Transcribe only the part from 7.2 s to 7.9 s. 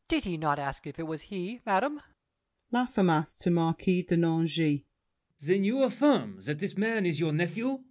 your nephew?